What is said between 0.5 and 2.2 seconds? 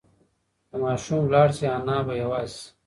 که ماشوم لاړ شي انا به